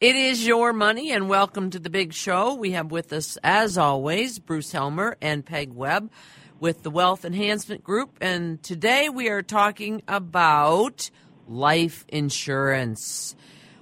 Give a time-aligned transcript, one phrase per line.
[0.00, 2.54] It is your money, and welcome to the big show.
[2.54, 6.12] We have with us, as always, Bruce Helmer and Peg Webb
[6.60, 8.16] with the Wealth Enhancement Group.
[8.20, 11.10] And today we are talking about
[11.48, 13.34] life insurance.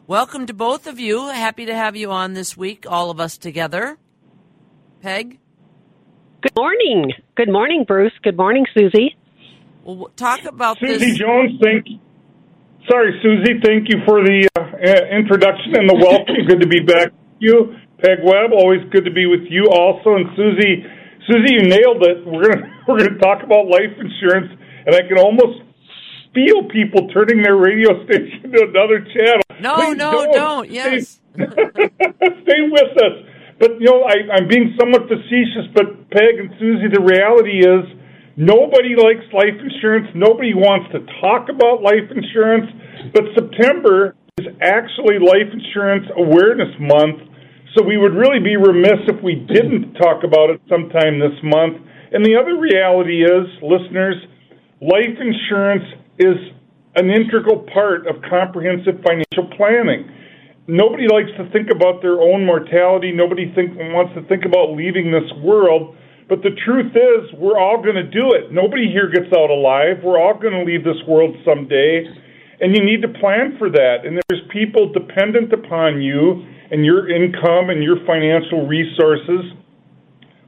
[0.07, 1.29] Welcome to both of you.
[1.29, 3.99] Happy to have you on this week, all of us together.
[5.03, 5.39] Peg?
[6.41, 7.13] Good morning.
[7.35, 8.15] Good morning, Bruce.
[8.23, 9.15] Good morning, Susie.
[9.85, 11.19] We'll talk about Susie this.
[11.19, 11.99] Jones, thank you.
[12.89, 13.61] Sorry, Susie.
[13.63, 16.37] Thank you for the uh, Uh, introduction and the welcome.
[16.49, 17.81] good to be back with you.
[17.97, 20.21] Peg Webb, always good to be with you also.
[20.21, 20.85] And Susie,
[21.25, 22.21] Susie, you nailed it.
[22.29, 24.53] We're gonna we're gonna talk about life insurance,
[24.85, 25.65] and I can almost
[26.37, 29.49] feel people turning their radio station to another channel.
[29.65, 30.35] No, Please no, don't.
[30.37, 30.69] don't.
[30.69, 31.25] Yes.
[31.33, 33.17] Stay with us.
[33.57, 35.73] But you know, I, I'm being somewhat facetious.
[35.73, 37.97] But Peg and Susie, the reality is
[38.37, 40.09] Nobody likes life insurance.
[40.15, 42.69] Nobody wants to talk about life insurance.
[43.15, 47.25] But September is actually Life Insurance Awareness Month.
[47.73, 51.81] So we would really be remiss if we didn't talk about it sometime this month.
[52.13, 54.21] And the other reality is, listeners,
[54.85, 55.89] life insurance
[56.21, 56.37] is
[57.01, 60.05] an integral part of comprehensive financial planning.
[60.69, 63.17] Nobody likes to think about their own mortality.
[63.17, 65.97] Nobody think, wants to think about leaving this world.
[66.29, 68.53] But the truth is, we're all going to do it.
[68.53, 70.05] Nobody here gets out alive.
[70.05, 72.05] We're all going to leave this world someday.
[72.61, 74.05] And you need to plan for that.
[74.05, 79.53] And there's people dependent upon you and your income and your financial resources.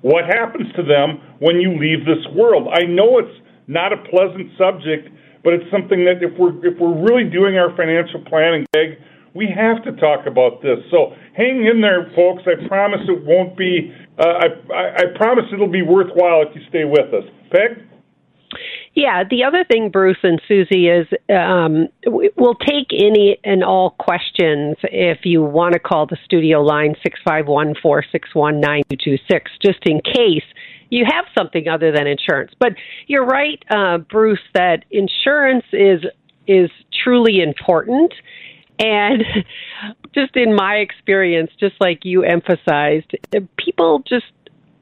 [0.01, 2.69] What happens to them when you leave this world?
[2.73, 3.36] I know it's
[3.67, 5.11] not a pleasant subject,
[5.45, 8.98] but it's something that if we're if we're really doing our financial planning, Greg,
[9.34, 10.79] we have to talk about this.
[10.91, 12.42] So hang in there, folks.
[12.47, 13.92] I promise it won't be.
[14.19, 17.25] Uh, I, I promise it'll be worthwhile if you stay with us.
[17.53, 17.84] Peg.
[18.99, 24.75] Yeah, the other thing, Bruce and Susie, is um, we'll take any and all questions
[24.83, 28.83] if you want to call the studio line six five one four six one nine
[28.91, 30.43] two two six, just in case
[30.91, 32.51] you have something other than insurance.
[32.58, 32.73] But
[33.07, 36.01] you're right, uh, Bruce, that insurance is
[36.48, 36.69] is
[37.05, 38.13] truly important.
[38.81, 39.23] And
[40.13, 43.13] just in my experience, just like you emphasized,
[43.57, 44.27] people just,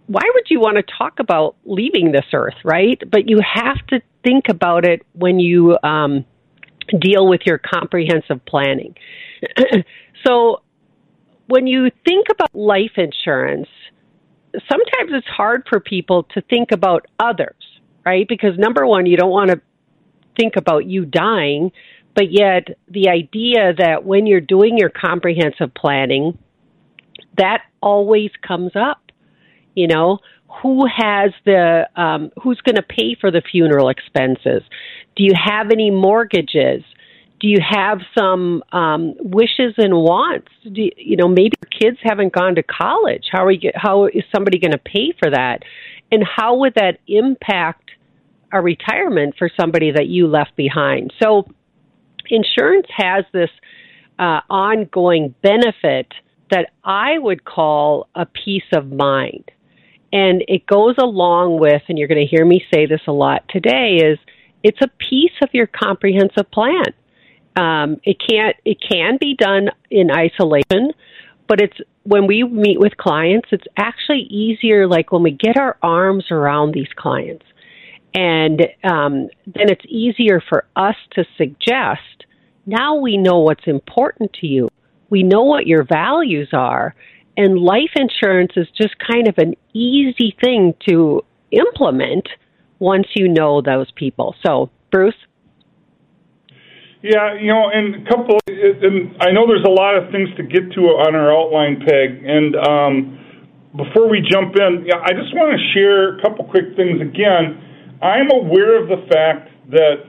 [0.06, 3.00] why would you want to talk about leaving this earth, right?
[3.11, 6.25] But you have to think about it when you um,
[7.00, 8.94] deal with your comprehensive planning.
[10.25, 10.62] so
[11.47, 13.69] when you think about life insurance,
[14.55, 17.56] sometimes it's hard for people to think about others,
[18.05, 18.27] right?
[18.28, 19.61] Because number one, you don't want to
[20.37, 21.73] think about you dying
[22.17, 26.38] but yet, the idea that when you're doing your comprehensive planning,
[27.37, 29.06] that always comes up.
[29.76, 30.19] You know,
[30.62, 34.62] who has the, um, who's going to pay for the funeral expenses?
[35.14, 36.82] Do you have any mortgages?
[37.38, 40.48] Do you have some um, wishes and wants?
[40.64, 43.25] Do you, you know, maybe kids haven't gone to college.
[43.31, 43.70] How are you?
[43.75, 45.60] How is somebody going to pay for that?
[46.10, 47.91] And how would that impact
[48.53, 51.12] a retirement for somebody that you left behind?
[51.22, 51.47] So
[52.31, 53.50] insurance has this
[54.19, 56.12] uh, ongoing benefit
[56.50, 59.50] that I would call a peace of mind.
[60.12, 63.44] And it goes along with, and you're going to hear me say this a lot
[63.49, 64.19] today, is
[64.62, 66.84] it's a piece of your comprehensive plan.
[67.56, 70.93] Um, it can't, it can be done in isolation,
[71.49, 74.87] but it's when we meet with clients, it's actually easier.
[74.87, 77.44] Like when we get our arms around these clients,
[78.15, 82.00] and um, then it's easier for us to suggest
[82.67, 84.69] now we know what's important to you.
[85.09, 86.94] We know what your values are.
[87.36, 92.28] And life insurance is just kind of an easy thing to implement
[92.78, 94.34] once you know those people.
[94.44, 95.14] So, Bruce?
[97.02, 100.42] Yeah, you know, and a couple, and I know there's a lot of things to
[100.42, 102.25] get to on our outline, Peg.
[102.25, 103.19] And um,
[103.76, 107.00] before we jump in, I just want to share a couple quick things.
[107.00, 107.62] Again,
[108.02, 110.08] I'm aware of the fact that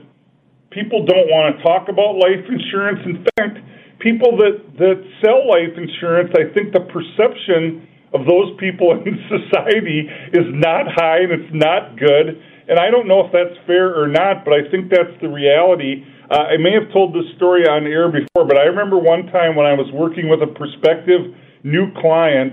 [0.70, 3.00] people don't want to talk about life insurance.
[3.04, 3.60] In fact,
[3.98, 10.08] people that, that sell life insurance, I think the perception of those people in society
[10.32, 12.40] is not high and it's not good.
[12.68, 16.04] And I don't know if that's fair or not, but I think that's the reality.
[16.28, 19.56] Uh, I may have told this story on air before, but I remember one time
[19.56, 21.32] when I was working with a prospective
[21.64, 22.52] new client,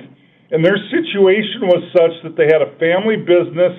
[0.51, 3.75] and their situation was such that they had a family business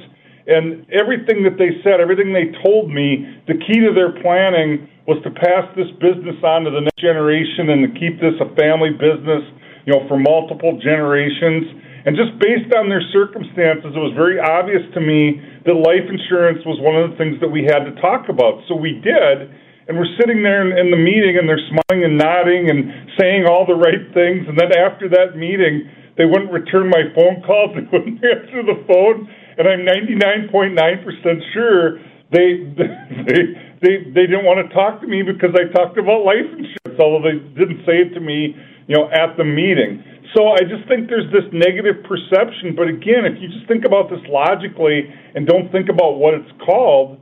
[0.46, 5.18] and everything that they said, everything they told me, the key to their planning was
[5.26, 8.94] to pass this business on to the next generation and to keep this a family
[8.94, 9.42] business,
[9.86, 11.66] you know, for multiple generations.
[12.06, 16.62] And just based on their circumstances, it was very obvious to me that life insurance
[16.62, 18.62] was one of the things that we had to talk about.
[18.70, 19.50] So we did.
[19.90, 23.50] and we're sitting there in, in the meeting and they're smiling and nodding and saying
[23.50, 24.46] all the right things.
[24.46, 27.74] And then after that meeting, they wouldn't return my phone calls.
[27.74, 29.26] They wouldn't answer the phone.
[29.58, 31.98] And I'm 99.9% sure
[32.32, 33.42] they, they,
[33.80, 37.24] they, they didn't want to talk to me because I talked about life insurance, although
[37.24, 38.54] they didn't say it to me,
[38.86, 40.02] you know, at the meeting.
[40.34, 42.76] So I just think there's this negative perception.
[42.76, 46.50] But again, if you just think about this logically and don't think about what it's
[46.64, 47.20] called,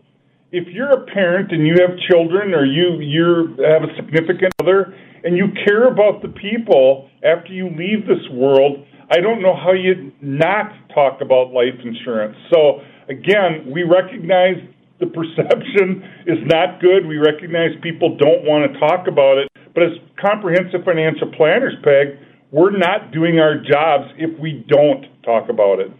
[0.51, 4.95] if you're a parent and you have children or you you have a significant other
[5.25, 9.73] and you care about the people after you leave this world, I don't know how
[9.73, 12.37] you not talk about life insurance.
[12.53, 14.57] So again, we recognize
[15.01, 17.07] the perception is not good.
[17.07, 19.49] We recognize people don't want to talk about it.
[19.75, 22.19] But as comprehensive financial planners, Peg,
[22.53, 25.91] we're not doing our jobs if we don't talk about it.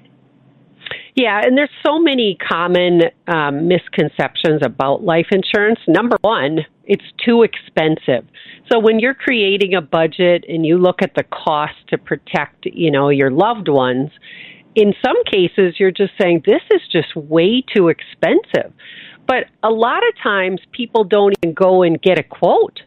[1.17, 5.79] Yeah, and there's so many common um, misconceptions about life insurance.
[5.87, 8.29] Number one, it's too expensive.
[8.71, 12.91] So when you're creating a budget and you look at the cost to protect, you
[12.91, 14.11] know, your loved ones,
[14.75, 18.73] in some cases you're just saying this is just way too expensive.
[19.27, 22.81] But a lot of times people don't even go and get a quote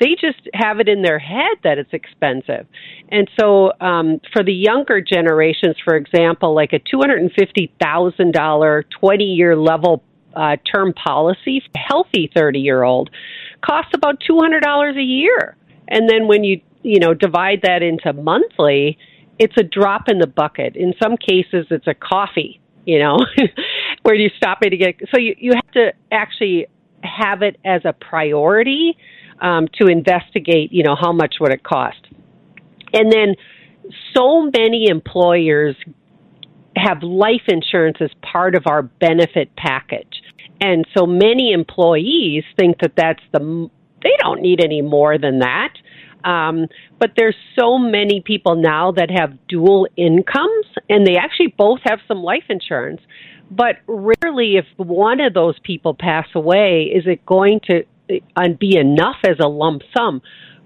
[0.00, 2.66] they just have it in their head that it's expensive.
[3.10, 10.04] And so, um, for the younger generations, for example, like a $250,000 20 year level
[10.34, 13.10] uh, term policy, for a healthy 30 year old,
[13.64, 15.56] costs about $200 a year.
[15.88, 18.98] And then when you, you know, divide that into monthly,
[19.38, 20.76] it's a drop in the bucket.
[20.76, 23.18] In some cases, it's a coffee, you know,
[24.02, 24.96] where you stop it to get.
[25.14, 26.66] So you, you have to actually
[27.02, 28.96] have it as a priority
[29.40, 32.06] um, to investigate, you know, how much would it cost.
[32.92, 33.34] And then
[34.16, 35.76] so many employers
[36.76, 40.22] have life insurance as part of our benefit package.
[40.60, 43.70] And so many employees think that that's the,
[44.02, 45.74] they don't need any more than that.
[46.24, 46.66] Um,
[46.98, 52.00] but there's so many people now that have dual incomes and they actually both have
[52.08, 53.00] some life insurance.
[53.50, 57.84] But rarely, if one of those people pass away, is it going to
[58.36, 60.22] and be enough as a lump sum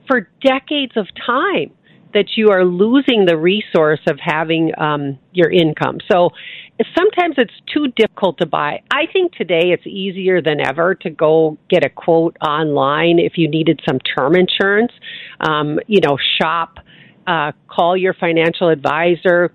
[0.09, 1.73] for decades of time
[2.15, 5.99] that you are losing the resource of having um, your income.
[6.11, 6.31] So
[6.97, 8.83] sometimes it's too difficult to buy.
[8.91, 13.49] I think today it's easier than ever to go get a quote online if you
[13.49, 14.93] needed some term insurance.
[15.41, 16.79] Um, you know, shop,
[17.27, 19.55] uh, call your financial advisor.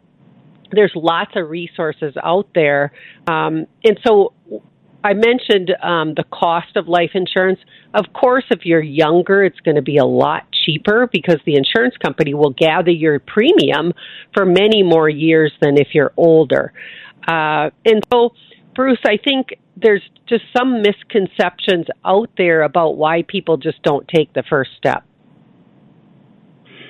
[0.71, 2.91] There's lots of resources out there.
[3.27, 4.33] Um, and so
[5.03, 7.59] I mentioned um, the cost of life insurance.
[7.97, 11.95] Of course, if you're younger, it's going to be a lot cheaper because the insurance
[11.97, 13.91] company will gather your premium
[14.35, 16.73] for many more years than if you're older.
[17.27, 18.33] Uh, and so,
[18.75, 24.31] Bruce, I think there's just some misconceptions out there about why people just don't take
[24.33, 25.03] the first step.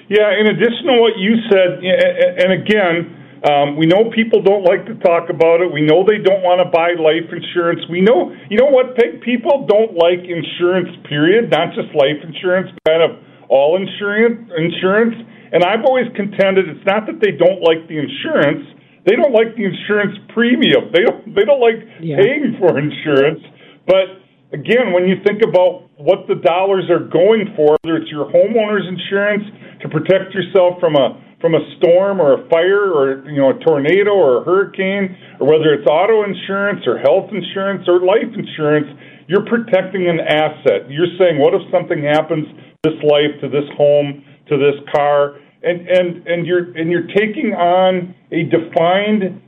[0.09, 4.89] Yeah, in addition to what you said, and again, um, we know people don't like
[4.89, 5.69] to talk about it.
[5.69, 7.85] We know they don't want to buy life insurance.
[7.85, 13.03] We know, you know what, People don't like insurance, period, not just life insurance, kind
[13.03, 13.19] of
[13.49, 14.49] all insurance.
[14.57, 15.13] Insurance,
[15.53, 18.65] and I've always contended it's not that they don't like the insurance;
[19.05, 20.89] they don't like the insurance premium.
[20.95, 21.35] They don't.
[21.35, 22.17] They don't like yeah.
[22.17, 23.43] paying for insurance.
[23.85, 24.17] But
[24.55, 28.87] again, when you think about what the dollars are going for, whether it's your homeowner's
[28.87, 29.43] insurance
[29.83, 33.59] to protect yourself from a from a storm or a fire or you know a
[33.63, 38.87] tornado or a hurricane or whether it's auto insurance or health insurance or life insurance
[39.27, 40.89] you're protecting an asset.
[40.89, 45.35] You're saying what if something happens to this life to this home to this car?
[45.61, 49.41] And and and you're and you're taking on a defined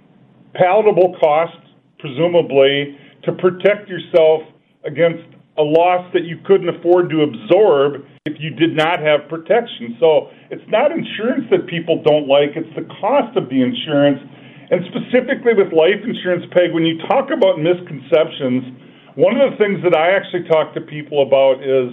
[0.54, 1.58] palatable cost
[2.00, 4.42] presumably to protect yourself
[4.86, 5.24] against
[5.58, 9.98] a loss that you couldn't afford to absorb if you did not have protection.
[9.98, 14.22] So it's not insurance that people don't like, it's the cost of the insurance.
[14.70, 19.82] And specifically with life insurance, Peg, when you talk about misconceptions, one of the things
[19.82, 21.90] that I actually talk to people about is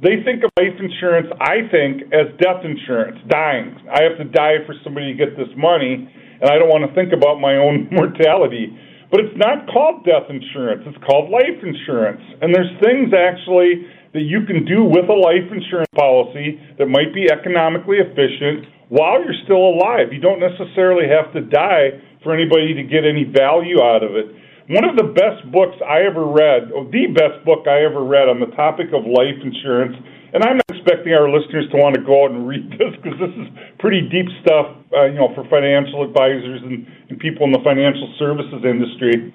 [0.00, 3.76] they think of life insurance, I think, as death insurance, dying.
[3.92, 6.06] I have to die for somebody to get this money,
[6.40, 8.72] and I don't want to think about my own mortality.
[9.10, 12.20] But it's not called death insurance, it's called life insurance.
[12.40, 17.12] And there's things actually that you can do with a life insurance policy that might
[17.12, 20.12] be economically efficient while you're still alive.
[20.12, 24.32] You don't necessarily have to die for anybody to get any value out of it.
[24.68, 28.28] One of the best books I ever read, or the best book I ever read
[28.28, 29.96] on the topic of life insurance,
[30.32, 33.16] and I'm not expecting our listeners to want to go out and read this because
[33.16, 33.48] this is
[33.80, 38.12] pretty deep stuff, uh, you know, for financial advisors and, and people in the financial
[38.20, 39.32] services industry.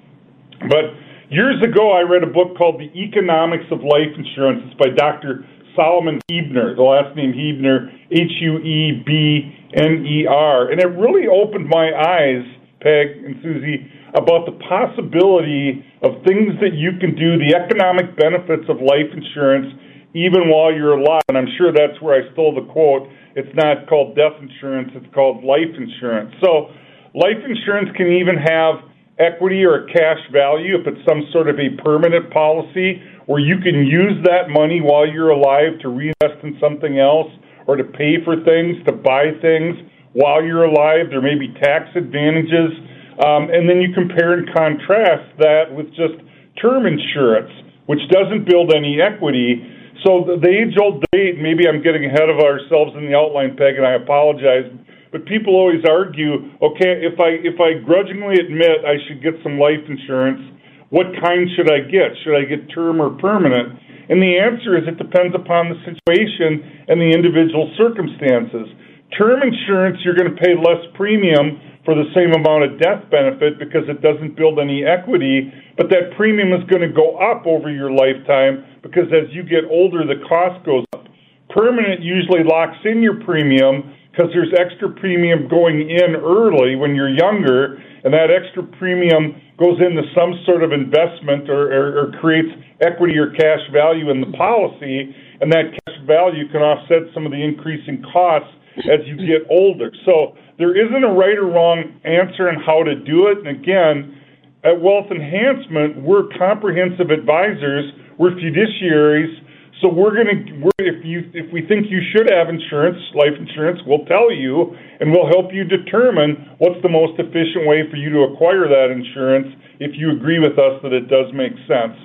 [0.70, 0.94] But
[1.30, 4.62] years ago, I read a book called The Economics of Life Insurance.
[4.66, 5.46] It's by Dr.
[5.76, 10.70] Solomon Huebner, the last name Huebner, H U E B N E R.
[10.70, 12.44] And it really opened my eyes,
[12.80, 18.70] Peg and Susie, about the possibility of things that you can do, the economic benefits
[18.70, 19.74] of life insurance,
[20.14, 21.26] even while you're alive.
[21.28, 23.08] And I'm sure that's where I stole the quote.
[23.34, 26.30] It's not called death insurance, it's called life insurance.
[26.38, 26.70] So,
[27.18, 31.56] life insurance can even have equity or a cash value if it's some sort of
[31.58, 36.58] a permanent policy where you can use that money while you're alive to reinvest in
[36.60, 37.30] something else
[37.66, 39.76] or to pay for things, to buy things
[40.12, 41.08] while you're alive.
[41.10, 42.74] There may be tax advantages
[43.22, 46.18] um, and then you compare and contrast that with just
[46.58, 47.50] term insurance,
[47.86, 49.62] which doesn't build any equity.
[50.02, 53.54] So the, the age old debate, maybe I'm getting ahead of ourselves in the outline,
[53.54, 54.66] Peg, and I apologize.
[55.14, 59.62] But people always argue, okay, if I if I grudgingly admit I should get some
[59.62, 60.42] life insurance,
[60.90, 62.18] what kind should I get?
[62.26, 63.78] Should I get term or permanent?
[64.10, 68.66] And the answer is it depends upon the situation and the individual circumstances.
[69.14, 73.62] Term insurance, you're going to pay less premium for the same amount of death benefit
[73.62, 75.46] because it doesn't build any equity,
[75.78, 79.62] but that premium is going to go up over your lifetime because as you get
[79.70, 81.06] older, the cost goes up.
[81.54, 87.10] Permanent usually locks in your premium because there's extra premium going in early when you're
[87.10, 92.54] younger, and that extra premium goes into some sort of investment or, or, or creates
[92.80, 97.32] equity or cash value in the policy, and that cash value can offset some of
[97.32, 98.54] the increasing costs
[98.86, 99.90] as you get older.
[100.06, 103.38] So there isn't a right or wrong answer on how to do it.
[103.42, 104.14] And again,
[104.62, 109.42] at Wealth Enhancement, we're comprehensive advisors, we're fiduciaries.
[109.82, 113.80] So we're going to, if you, if we think you should have insurance, life insurance,
[113.86, 118.08] we'll tell you, and we'll help you determine what's the most efficient way for you
[118.10, 119.48] to acquire that insurance
[119.80, 121.98] if you agree with us that it does make sense.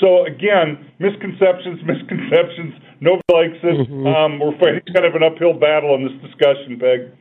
[0.00, 2.74] So again, misconceptions, misconceptions.
[3.00, 3.76] Nobody likes it.
[3.84, 4.06] Mm-hmm.
[4.06, 7.12] Um, we're fighting kind of an uphill battle in this discussion, Peg.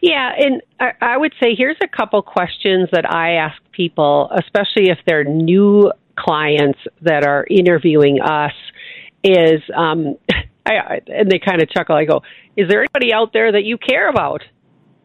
[0.00, 4.90] Yeah, and I, I would say here's a couple questions that I ask people, especially
[4.90, 8.52] if they're new clients that are interviewing us.
[9.24, 10.16] Is um,
[10.66, 11.96] I, and they kind of chuckle.
[11.96, 12.22] I go,
[12.56, 14.42] "Is there anybody out there that you care about?"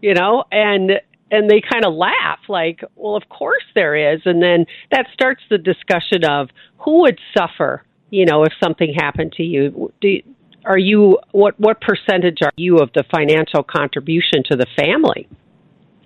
[0.01, 0.91] You know, and
[1.31, 5.41] and they kind of laugh, like, "Well, of course there is." And then that starts
[5.49, 6.49] the discussion of
[6.79, 9.91] who would suffer, you know, if something happened to you.
[10.01, 10.21] Do,
[10.65, 15.27] are you what what percentage are you of the financial contribution to the family?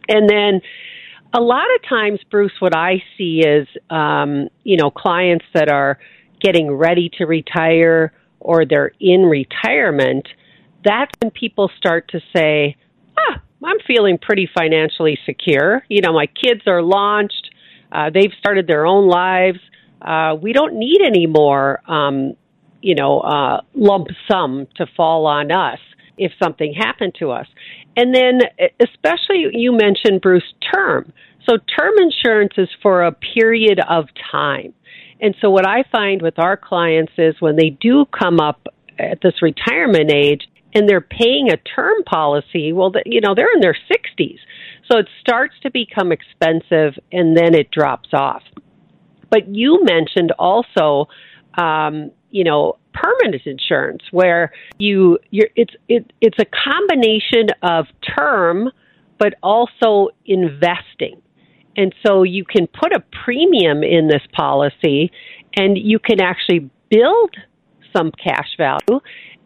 [0.07, 0.61] And then
[1.33, 5.99] a lot of times, Bruce, what I see is um, you know clients that are
[6.43, 10.27] getting ready to retire or they're in retirement.
[10.83, 12.75] That's when people start to say,
[13.17, 15.83] "Ah, I'm feeling pretty financially secure.
[15.89, 17.49] You know, my kids are launched.
[17.91, 19.59] Uh, they've started their own lives.
[20.01, 22.35] Uh, we don't need any more um,
[22.83, 25.79] you know, uh, lump sum to fall on us
[26.17, 27.47] if something happened to us.
[27.95, 28.41] And then,
[28.79, 31.11] especially you mentioned Bruce term.
[31.49, 34.73] So, term insurance is for a period of time.
[35.21, 38.67] And so, what I find with our clients is when they do come up
[38.99, 43.61] at this retirement age and they're paying a term policy, well, you know, they're in
[43.61, 44.39] their 60s.
[44.91, 48.43] So, it starts to become expensive and then it drops off.
[49.29, 51.07] But you mentioned also
[51.57, 57.85] um, you know permanent insurance where you you're it's it, it's a combination of
[58.17, 58.69] term
[59.19, 61.21] but also investing
[61.75, 65.11] and so you can put a premium in this policy
[65.55, 67.35] and you can actually build
[67.95, 68.99] some cash value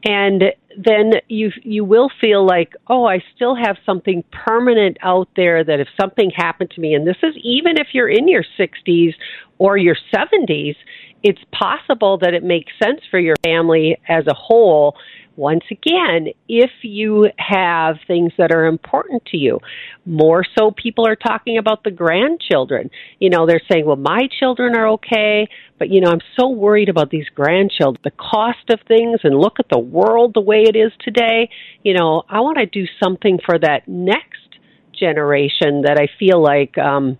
[0.03, 0.43] and
[0.77, 5.79] then you you will feel like oh I still have something permanent out there that
[5.79, 9.13] if something happened to me and this is even if you're in your 60s
[9.57, 10.75] or your 70s
[11.23, 14.95] it's possible that it makes sense for your family as a whole.
[15.37, 19.59] Once again, if you have things that are important to you,
[20.03, 22.89] more so people are talking about the grandchildren.
[23.19, 26.89] You know, they're saying, well, my children are okay, but you know, I'm so worried
[26.89, 30.75] about these grandchildren, the cost of things, and look at the world the way it
[30.75, 31.51] is today.
[31.83, 34.57] You know, I want to do something for that next
[34.99, 37.19] generation that I feel like, um,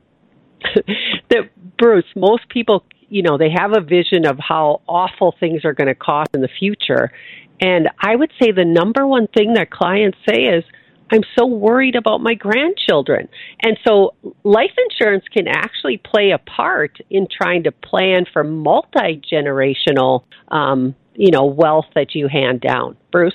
[1.30, 5.74] that Bruce, most people you know, they have a vision of how awful things are
[5.74, 7.12] going to cost in the future.
[7.60, 10.64] And I would say the number one thing that clients say is,
[11.10, 13.30] I'm so worried about my grandchildren.
[13.62, 19.22] And so life insurance can actually play a part in trying to plan for multi
[19.32, 22.98] generational, um, you know, wealth that you hand down.
[23.10, 23.34] Bruce?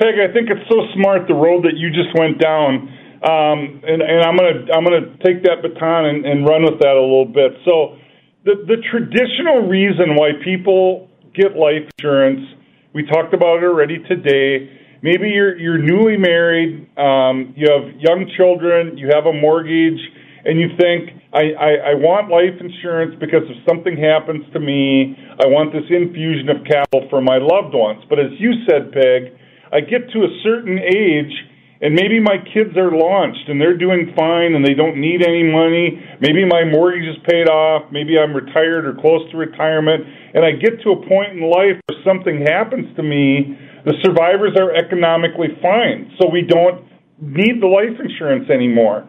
[0.00, 2.92] Peg, I think it's so smart the road that you just went down
[3.24, 6.92] um, and, and I'm gonna I'm gonna take that baton and, and run with that
[6.92, 7.56] a little bit.
[7.64, 7.96] So,
[8.44, 12.44] the the traditional reason why people get life insurance,
[12.92, 14.68] we talked about it already today.
[15.00, 20.00] Maybe you're you're newly married, um, you have young children, you have a mortgage,
[20.44, 25.16] and you think I, I, I want life insurance because if something happens to me,
[25.40, 28.04] I want this infusion of capital for my loved ones.
[28.08, 29.32] But as you said, Peg,
[29.72, 31.32] I get to a certain age
[31.80, 35.42] and maybe my kids are launched and they're doing fine and they don't need any
[35.42, 35.98] money.
[36.20, 37.90] Maybe my mortgage is paid off.
[37.90, 40.06] Maybe I'm retired or close to retirement.
[40.34, 43.58] And I get to a point in life where something happens to me.
[43.84, 46.14] The survivors are economically fine.
[46.20, 46.86] So we don't
[47.20, 49.04] need the life insurance anymore.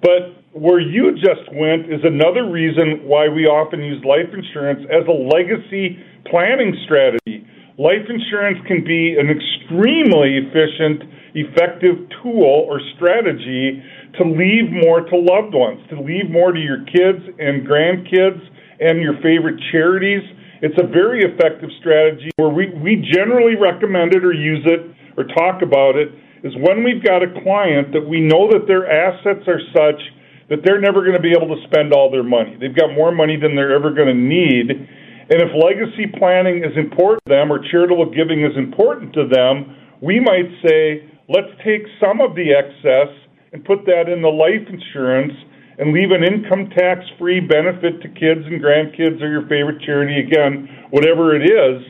[0.00, 5.04] But where you just went is another reason why we often use life insurance as
[5.04, 7.44] a legacy planning strategy.
[7.76, 11.04] Life insurance can be an extremely efficient
[11.36, 13.84] effective tool or strategy
[14.16, 18.40] to leave more to loved ones, to leave more to your kids and grandkids
[18.80, 20.24] and your favorite charities.
[20.62, 24.80] It's a very effective strategy where we, we generally recommend it or use it
[25.16, 26.08] or talk about it
[26.42, 30.00] is when we've got a client that we know that their assets are such
[30.48, 32.56] that they're never going to be able to spend all their money.
[32.60, 34.70] They've got more money than they're ever going to need.
[34.70, 39.74] And if legacy planning is important to them or charitable giving is important to them,
[40.00, 43.10] we might say, Let's take some of the excess
[43.52, 45.34] and put that in the life insurance
[45.78, 50.22] and leave an income tax free benefit to kids and grandkids or your favorite charity,
[50.22, 51.82] again, whatever it is.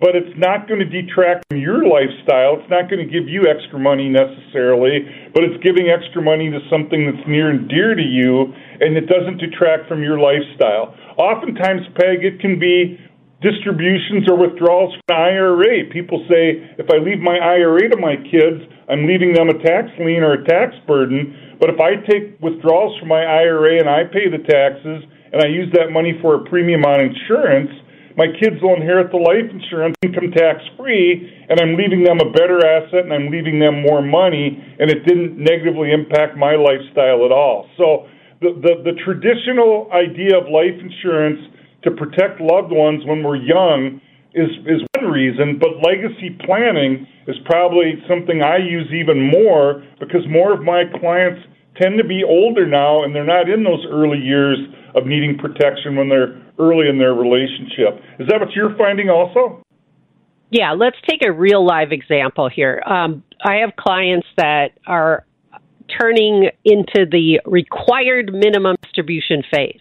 [0.00, 2.56] But it's not going to detract from your lifestyle.
[2.56, 5.04] It's not going to give you extra money necessarily,
[5.34, 9.10] but it's giving extra money to something that's near and dear to you, and it
[9.10, 10.94] doesn't detract from your lifestyle.
[11.18, 12.96] Oftentimes, Peg, it can be
[13.40, 15.86] distributions or withdrawals from IRA.
[15.92, 19.94] People say, if I leave my IRA to my kids, I'm leaving them a tax
[19.98, 21.56] lien or a tax burden.
[21.60, 25.46] But if I take withdrawals from my IRA and I pay the taxes and I
[25.46, 27.70] use that money for a premium on insurance,
[28.18, 32.32] my kids will inherit the life insurance income tax free, and I'm leaving them a
[32.34, 37.22] better asset and I'm leaving them more money, and it didn't negatively impact my lifestyle
[37.22, 37.70] at all.
[37.78, 38.10] So
[38.42, 41.38] the, the, the traditional idea of life insurance
[41.84, 44.00] to protect loved ones when we're young
[44.34, 50.22] is is one reason, but legacy planning is probably something I use even more because
[50.28, 51.40] more of my clients
[51.80, 54.58] tend to be older now and they're not in those early years
[54.94, 58.02] of needing protection when they're early in their relationship.
[58.18, 59.62] Is that what you're finding also?
[60.50, 62.82] Yeah, let's take a real live example here.
[62.86, 65.26] Um, I have clients that are
[66.00, 69.80] turning into the required minimum distribution phase.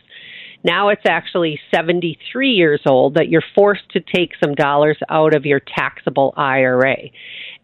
[0.68, 5.46] Now it's actually 73 years old that you're forced to take some dollars out of
[5.46, 6.98] your taxable IRA.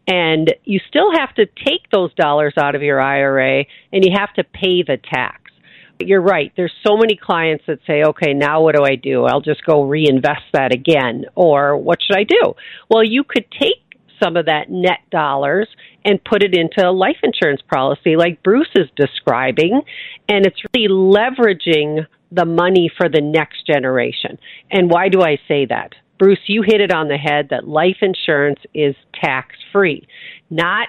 [0.08, 4.34] And you still have to take those dollars out of your IRA and you have
[4.36, 5.52] to pay the tax.
[6.00, 6.54] You're right.
[6.56, 9.26] There's so many clients that say, okay, now what do I do?
[9.26, 11.26] I'll just go reinvest that again.
[11.36, 12.54] Or what should I do?
[12.90, 13.84] Well, you could take
[14.24, 15.68] some of that net dollars
[16.06, 19.82] and put it into a life insurance policy like Bruce is describing.
[20.30, 24.40] And it's really leveraging the money for the next generation.
[24.72, 25.94] And why do I say that?
[26.18, 30.08] Bruce, you hit it on the head that life insurance is tax free,
[30.50, 30.88] not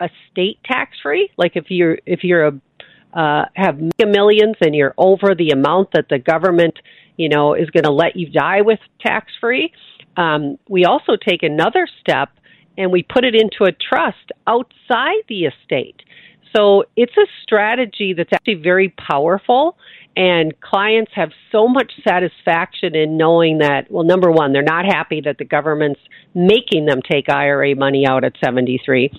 [0.00, 1.30] a state tax free.
[1.36, 2.52] Like if you're if you're a
[3.12, 6.78] uh, have millions and you're over the amount that the government
[7.16, 9.72] you know is going to let you die with tax free.
[10.16, 12.30] Um, we also take another step
[12.78, 16.02] and we put it into a trust outside the estate.
[16.54, 19.76] So it's a strategy that's actually very powerful
[20.16, 25.20] and clients have so much satisfaction in knowing that, well, number one, they're not happy
[25.24, 26.00] that the government's
[26.34, 29.10] making them take IRA money out at 73.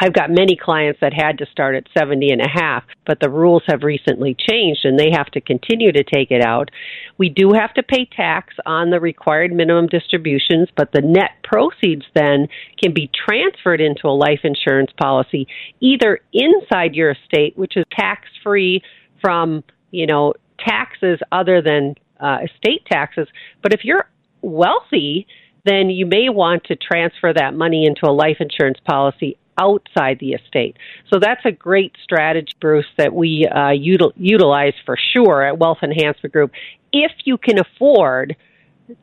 [0.00, 3.30] I've got many clients that had to start at 70 and a half, but the
[3.30, 6.70] rules have recently changed and they have to continue to take it out.
[7.18, 12.04] We do have to pay tax on the required minimum distributions, but the net proceeds
[12.14, 12.48] then
[12.82, 15.46] can be transferred into a life insurance policy
[15.80, 18.82] either inside your estate, which is tax free
[19.20, 23.28] from you know, taxes other than uh, estate taxes.
[23.62, 24.08] But if you're
[24.40, 25.28] wealthy,
[25.64, 30.32] then you may want to transfer that money into a life insurance policy outside the
[30.32, 30.76] estate.
[31.12, 35.78] So that's a great strategy, Bruce, that we uh, util- utilize for sure at Wealth
[35.82, 36.52] Enhancement Group
[36.92, 38.36] if you can afford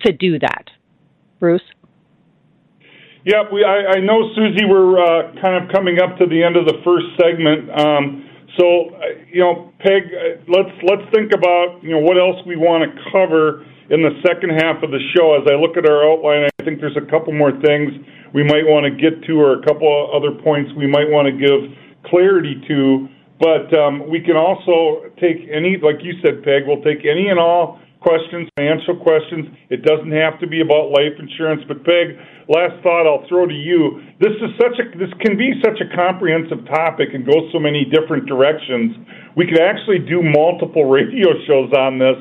[0.02, 0.66] to do that.
[1.40, 1.62] Bruce?
[3.26, 6.56] Yeah, we, I, I know, Susie, we're uh, kind of coming up to the end
[6.56, 7.70] of the first segment.
[7.70, 8.29] Um,
[8.60, 12.60] so, uh, you know, Peg, uh, let's let's think about you know what else we
[12.60, 15.40] want to cover in the second half of the show.
[15.40, 17.96] As I look at our outline, I think there's a couple more things
[18.36, 21.34] we might want to get to, or a couple other points we might want to
[21.34, 21.72] give
[22.06, 23.08] clarity to.
[23.40, 27.40] But um, we can also take any, like you said, Peg, we'll take any and
[27.40, 29.48] all questions, financial questions.
[29.70, 31.62] It doesn't have to be about life insurance.
[31.68, 32.16] But Peg,
[32.48, 34.02] last thought I'll throw to you.
[34.20, 37.86] This is such a this can be such a comprehensive topic and go so many
[37.86, 38.96] different directions.
[39.36, 42.18] We could actually do multiple radio shows on this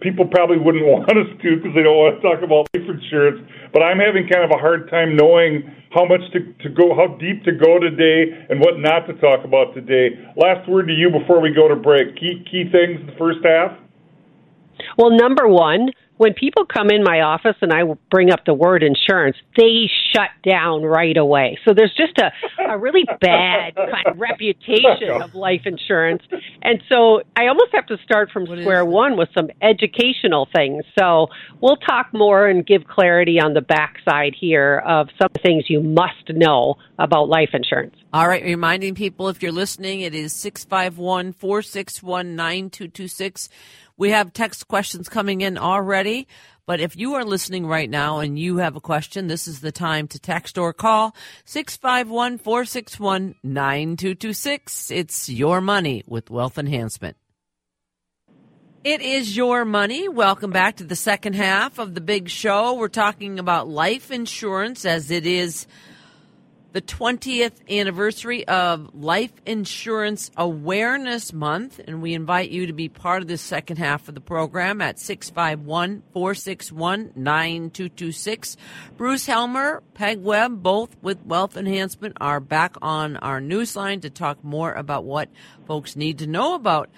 [0.00, 3.44] people probably wouldn't want us to because they don't want to talk about life insurance.
[3.72, 7.18] But I'm having kind of a hard time knowing how much to, to go, how
[7.20, 10.16] deep to go today, and what not to talk about today.
[10.36, 12.16] Last word to you before we go to break.
[12.16, 13.76] Key key things in the first half.
[14.96, 15.90] Well, number one,
[16.20, 20.28] when people come in my office and I bring up the word insurance, they shut
[20.46, 21.58] down right away.
[21.66, 22.30] So there's just a,
[22.70, 26.22] a really bad kind of reputation of life insurance.
[26.60, 30.84] And so I almost have to start from what square one with some educational things.
[30.98, 31.28] So
[31.62, 36.28] we'll talk more and give clarity on the backside here of some things you must
[36.28, 37.96] know about life insurance.
[38.12, 43.48] All right, reminding people if you're listening, it is 651 461 9226.
[44.00, 46.26] We have text questions coming in already.
[46.64, 49.72] But if you are listening right now and you have a question, this is the
[49.72, 54.90] time to text or call 651 461 9226.
[54.90, 57.18] It's your money with wealth enhancement.
[58.84, 60.08] It is your money.
[60.08, 62.72] Welcome back to the second half of the big show.
[62.72, 65.66] We're talking about life insurance as it is
[66.72, 73.22] the 20th anniversary of Life Insurance Awareness Month, and we invite you to be part
[73.22, 78.56] of this second half of the program at 651 461 9226.
[78.96, 84.42] Bruce Helmer, Peg Webb, both with Wealth Enhancement, are back on our newsline to talk
[84.44, 85.28] more about what
[85.66, 86.88] folks need to know about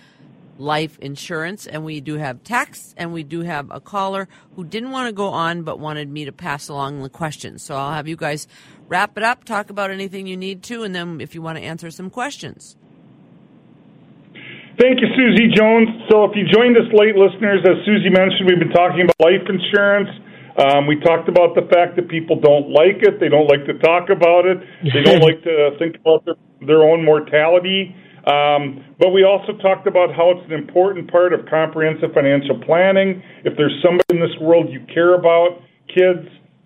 [0.63, 1.67] life insurance.
[1.67, 5.13] And we do have texts and we do have a caller who didn't want to
[5.13, 7.63] go on but wanted me to pass along the questions.
[7.63, 8.47] So I'll have you guys
[8.89, 11.65] wrap it up, talk about anything you need to, and then if you want to
[11.65, 12.77] answer some questions.
[14.81, 15.89] Thank you, Susie Jones.
[16.09, 19.45] So, if you joined us late, listeners, as Susie mentioned, we've been talking about life
[19.45, 20.09] insurance.
[20.57, 23.77] Um, we talked about the fact that people don't like it, they don't like to
[23.79, 27.95] talk about it, they don't like to think about their, their own mortality.
[28.23, 33.23] Um, but we also talked about how it's an important part of comprehensive financial planning.
[33.45, 35.59] If there's somebody in this world you care about,
[35.91, 36.23] kids,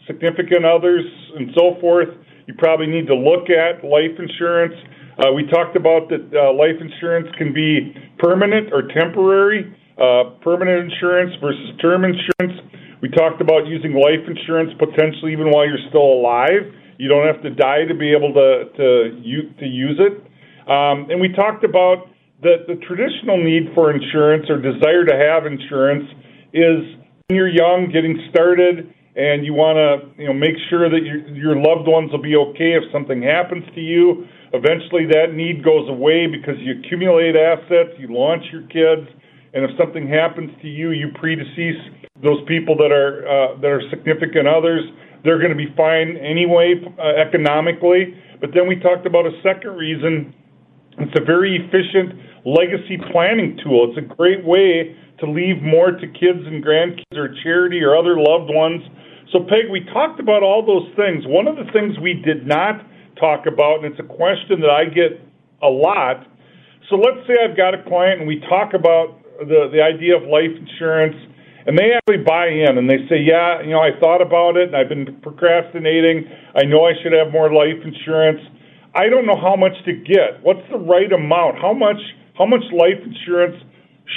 [0.06, 1.04] significant others,
[1.36, 2.12] and so forth,
[2.46, 4.74] you probably need to look at life insurance.
[5.18, 9.64] Uh, we talked about that uh, life insurance can be permanent or temporary,
[9.96, 12.52] uh, permanent insurance versus term insurance.
[13.00, 16.68] We talked about using life insurance potentially even while you're still alive.
[16.98, 18.88] You don't have to die to be able to to,
[19.56, 20.25] to use it.
[20.66, 22.10] Um, and we talked about
[22.42, 26.04] that the traditional need for insurance or desire to have insurance
[26.52, 26.82] is
[27.26, 31.24] when you're young, getting started, and you want to you know make sure that your
[31.32, 34.26] your loved ones will be okay if something happens to you.
[34.52, 39.08] Eventually, that need goes away because you accumulate assets, you launch your kids,
[39.54, 41.80] and if something happens to you, you predecease
[42.22, 44.84] those people that are uh, that are significant others.
[45.24, 48.14] They're going to be fine anyway uh, economically.
[48.40, 50.34] But then we talked about a second reason.
[50.98, 53.90] It's a very efficient legacy planning tool.
[53.90, 58.16] It's a great way to leave more to kids and grandkids or charity or other
[58.16, 58.82] loved ones
[59.32, 61.26] so, Peg, we talked about all those things.
[61.26, 62.86] One of the things we did not
[63.18, 65.18] talk about, and it's a question that I get
[65.62, 66.22] a lot.
[66.88, 70.22] So, let's say I've got a client and we talk about the, the idea of
[70.30, 71.16] life insurance,
[71.66, 74.70] and they actually buy in and they say, Yeah, you know, I thought about it
[74.70, 76.30] and I've been procrastinating.
[76.54, 78.38] I know I should have more life insurance.
[78.96, 80.42] I don't know how much to get.
[80.42, 81.58] What's the right amount?
[81.60, 82.00] How much
[82.36, 83.62] how much life insurance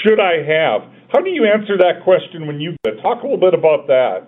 [0.02, 0.82] should I have?
[1.12, 3.02] How do you answer that question when you get?
[3.02, 4.28] Talk a little bit about that.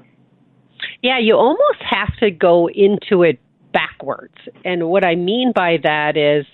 [1.02, 3.40] Yeah, you almost have to go into it
[3.72, 4.36] backwards.
[4.66, 6.46] And what I mean by that is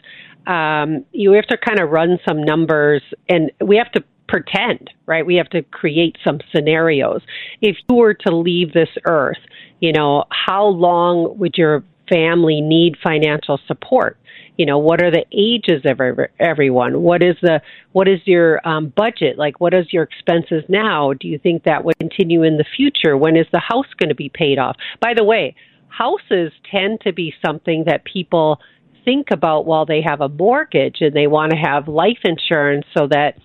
[0.46, 5.26] um, you have to kind of run some numbers and we have to pretend, right?
[5.26, 7.22] We have to create some scenarios.
[7.62, 9.38] If you were to leave this earth,
[9.80, 14.18] you know, how long would your family need financial support?
[14.58, 17.02] you know what are the ages of every, everyone?
[17.02, 19.38] What is the what is your um, budget?
[19.38, 21.14] Like what is your expenses now?
[21.14, 23.16] Do you think that would continue in the future?
[23.16, 24.76] When is the house going to be paid off?
[25.00, 25.56] By the way
[25.90, 28.60] houses tend to be something that people
[29.06, 33.08] think about while they have a mortgage and they want to have life insurance so
[33.08, 33.36] that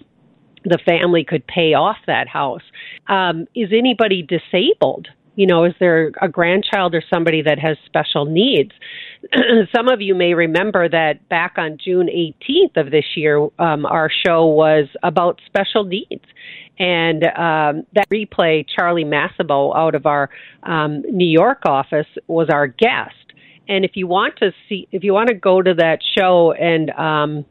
[0.64, 2.62] the family could pay off that house.
[3.08, 8.26] Um, is anybody disabled you know, is there a grandchild or somebody that has special
[8.26, 8.72] needs?
[9.74, 14.10] Some of you may remember that back on June 18th of this year, um, our
[14.10, 16.24] show was about special needs.
[16.78, 20.30] And um, that replay, Charlie Massabo out of our
[20.64, 23.14] um, New York office was our guest.
[23.68, 26.90] And if you want to see, if you want to go to that show and
[26.90, 27.44] um,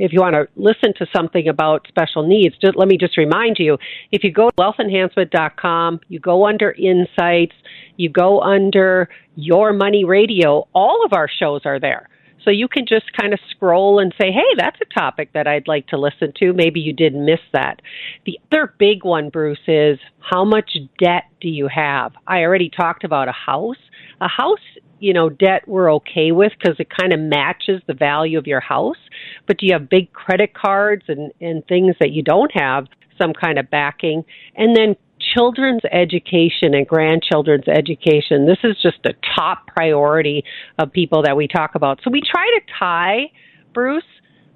[0.00, 3.56] if you want to listen to something about special needs, just, let me just remind
[3.58, 3.76] you
[4.10, 7.54] if you go to wealthenhancement.com, you go under insights,
[7.96, 12.08] you go under your money radio, all of our shows are there.
[12.44, 15.68] So you can just kind of scroll and say, hey, that's a topic that I'd
[15.68, 16.54] like to listen to.
[16.54, 17.82] Maybe you didn't miss that.
[18.24, 22.12] The other big one, Bruce, is how much debt do you have?
[22.26, 23.76] I already talked about a house.
[24.20, 24.58] A house,
[24.98, 28.60] you know, debt we're okay with because it kind of matches the value of your
[28.60, 28.98] house.
[29.46, 32.86] But do you have big credit cards and, and things that you don't have
[33.18, 34.24] some kind of backing?
[34.56, 34.96] And then
[35.34, 38.46] children's education and grandchildren's education.
[38.46, 40.44] This is just a top priority
[40.78, 42.00] of people that we talk about.
[42.04, 43.30] So we try to tie,
[43.72, 44.02] Bruce,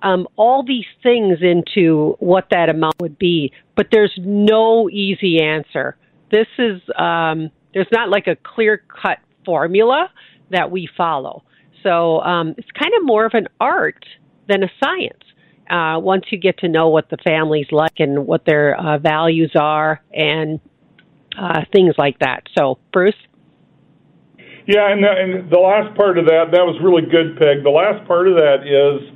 [0.02, 5.96] um, all these things into what that amount would be, but there's no easy answer.
[6.30, 10.10] This is, um, there's not like a clear cut formula
[10.50, 11.44] that we follow.
[11.82, 14.04] So um, it's kind of more of an art
[14.48, 15.22] than a science
[15.70, 19.52] uh, once you get to know what the family's like and what their uh, values
[19.54, 20.60] are and
[21.38, 22.44] uh, things like that.
[22.56, 23.14] So, Bruce?
[24.66, 27.62] Yeah, and the, and the last part of that, that was really good, Peg.
[27.64, 29.12] The last part of that is,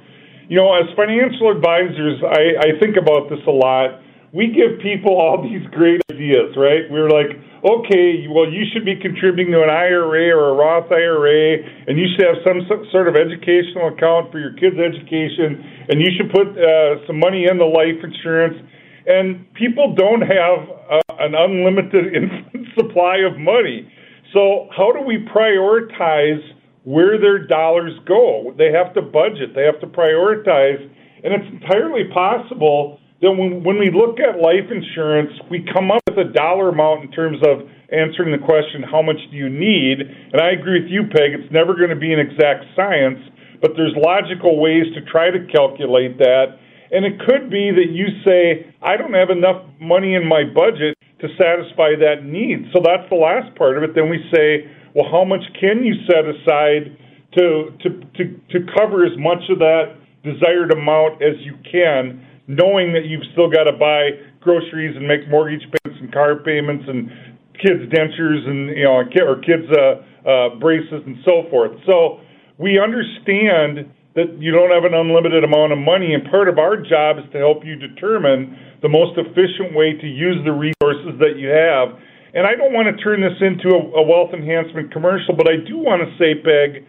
[0.49, 4.01] you know, as financial advisors, I, I think about this a lot.
[4.33, 6.85] We give people all these great ideas, right?
[6.91, 7.33] We're like,
[7.64, 12.07] okay, well, you should be contributing to an IRA or a Roth IRA, and you
[12.12, 12.61] should have some
[12.93, 17.47] sort of educational account for your kids' education, and you should put uh, some money
[17.49, 18.61] in the life insurance.
[19.07, 22.12] And people don't have uh, an unlimited
[22.79, 23.88] supply of money.
[24.35, 26.45] So, how do we prioritize
[26.85, 28.53] where their dollars go?
[28.59, 30.85] They have to budget, they have to prioritize,
[31.25, 36.02] and it's entirely possible then when, when we look at life insurance, we come up
[36.07, 39.98] with a dollar amount in terms of answering the question, how much do you need?
[40.00, 43.18] And I agree with you, Peg, it's never going to be an exact science,
[43.61, 46.62] but there's logical ways to try to calculate that.
[46.90, 50.96] And it could be that you say, I don't have enough money in my budget
[51.20, 52.70] to satisfy that need.
[52.72, 53.98] So that's the last part of it.
[53.98, 56.96] Then we say, well, how much can you set aside
[57.37, 58.22] to, to, to,
[58.54, 62.24] to cover as much of that desired amount as you can?
[62.48, 66.84] Knowing that you've still got to buy groceries and make mortgage payments and car payments
[66.88, 67.12] and
[67.61, 71.72] kids dentures and you know or kids uh, uh, braces and so forth.
[71.87, 72.20] So
[72.56, 76.74] we understand that you don't have an unlimited amount of money, and part of our
[76.74, 81.38] job is to help you determine the most efficient way to use the resources that
[81.38, 81.94] you have.
[82.34, 85.62] And I don't want to turn this into a, a wealth enhancement commercial, but I
[85.62, 86.84] do want to say, Peg,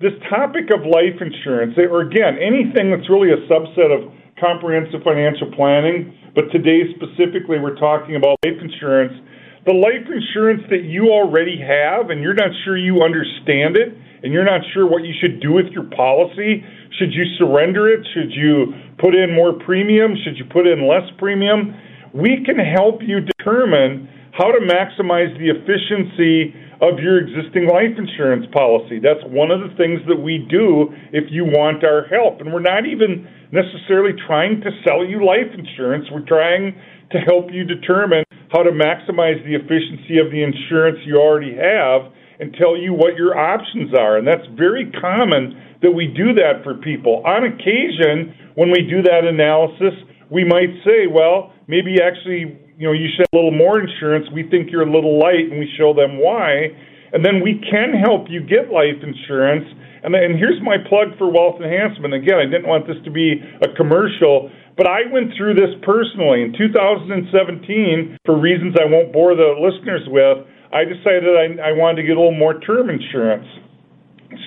[0.00, 5.50] this topic of life insurance, or again, anything that's really a subset of comprehensive financial
[5.54, 9.14] planning, but today specifically we're talking about life insurance.
[9.66, 14.32] The life insurance that you already have and you're not sure you understand it and
[14.32, 16.64] you're not sure what you should do with your policy,
[16.98, 18.06] should you surrender it?
[18.14, 20.14] Should you put in more premium?
[20.24, 21.74] Should you put in less premium?
[22.12, 28.46] We can help you determine how to maximize the efficiency of your existing life insurance
[28.52, 28.98] policy.
[28.98, 32.40] That's one of the things that we do if you want our help.
[32.40, 36.10] And we're not even necessarily trying to sell you life insurance.
[36.10, 36.74] We're trying
[37.12, 42.10] to help you determine how to maximize the efficiency of the insurance you already have
[42.40, 44.18] and tell you what your options are.
[44.18, 47.22] And that's very common that we do that for people.
[47.24, 49.94] On occasion, when we do that analysis,
[50.30, 54.26] we might say, well, maybe actually you know, you should have a little more insurance.
[54.34, 56.74] We think you're a little light, and we show them why.
[57.12, 59.66] And then we can help you get life insurance.
[60.04, 62.12] And, and here's my plug for wealth enhancement.
[62.12, 66.44] Again, I didn't want this to be a commercial, but I went through this personally.
[66.44, 70.44] In 2017, for reasons I won't bore the listeners with,
[70.76, 73.48] I decided I, I wanted to get a little more term insurance.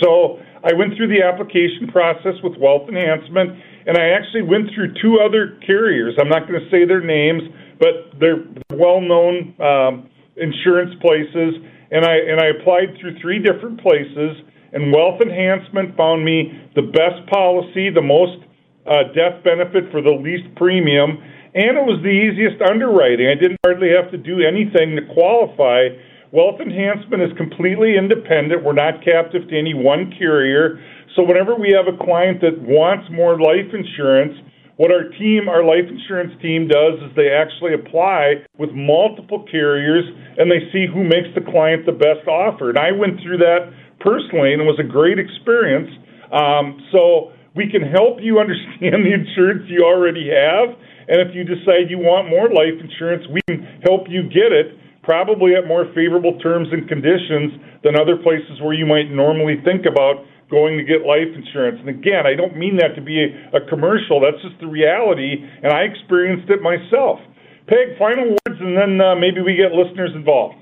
[0.03, 3.57] So I went through the application process with wealth enhancement,
[3.89, 6.13] and I actually went through two other carriers.
[6.21, 7.41] I'm not going to say their names,
[7.79, 8.45] but they're
[8.77, 11.57] well-known um, insurance places,
[11.89, 14.43] and I and I applied through three different places.
[14.73, 18.43] And Wealth Enhancement found me the best policy, the most
[18.85, 21.19] uh, death benefit for the least premium,
[21.55, 23.27] and it was the easiest underwriting.
[23.27, 25.89] I didn't hardly have to do anything to qualify.
[26.31, 28.63] Wealth Enhancement is completely independent.
[28.63, 30.79] We're not captive to any one carrier.
[31.15, 34.35] So whenever we have a client that wants more life insurance,
[34.77, 40.05] what our team, our life insurance team does is they actually apply with multiple carriers
[40.37, 42.69] and they see who makes the client the best offer.
[42.69, 45.89] And I went through that personally and it was a great experience.
[46.31, 50.77] Um, so we can help you understand the insurance you already have.
[51.07, 54.75] And if you decide you want more life insurance, we can help you get it,
[55.01, 59.87] probably at more favorable terms and conditions than other places where you might normally think
[59.87, 61.79] about going to get life insurance.
[61.79, 64.19] And again, I don't mean that to be a, a commercial.
[64.19, 67.19] That's just the reality, and I experienced it myself.
[67.67, 70.55] Peg, final words, and then uh, maybe we get listeners involved.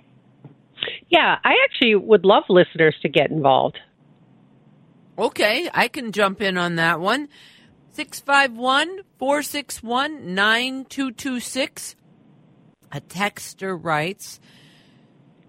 [1.16, 3.80] Yeah, I actually would love listeners to get involved.
[5.18, 7.30] Okay, I can jump in on that one.
[7.94, 11.96] 651 461 9226.
[12.92, 14.42] A texter writes,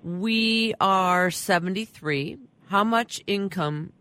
[0.05, 2.39] We are 73.
[2.69, 3.93] How much income